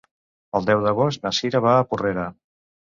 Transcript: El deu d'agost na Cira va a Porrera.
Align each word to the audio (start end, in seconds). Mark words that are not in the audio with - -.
El 0.59 0.65
deu 0.69 0.81
d'agost 0.87 1.29
na 1.29 1.35
Cira 1.41 1.65
va 1.69 1.77
a 1.79 1.87
Porrera. 1.93 2.29